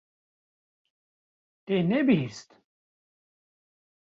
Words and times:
Te 1.65 1.77
nebihîst? 1.89 2.49